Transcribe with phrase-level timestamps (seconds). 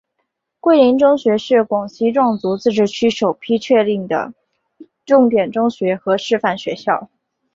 [0.59, 4.33] 桂林中学是广西壮族自治区首批确定的
[5.05, 7.11] 重点中学和示范学校。